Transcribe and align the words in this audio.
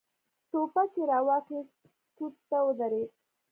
ټوپک 0.49 0.91
يې 0.99 1.03
را 1.09 1.19
واخيست، 1.27 1.77
توت 2.15 2.35
ته 2.49 2.57
ودرېد. 2.65 3.09